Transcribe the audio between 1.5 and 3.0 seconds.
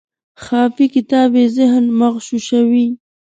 ذهن مغشوشوي.